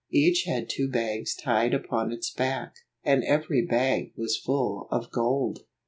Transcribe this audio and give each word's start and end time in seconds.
Each 0.09 0.45
had 0.45 0.67
two 0.67 0.87
bags 0.89 1.35
tied 1.35 1.75
upon 1.75 2.11
its 2.11 2.31
back, 2.31 2.73
and 3.03 3.23
every 3.23 3.63
bag 3.63 4.13
was 4.17 4.35
full 4.35 4.87
of 4.89 5.11
gold. 5.11 5.59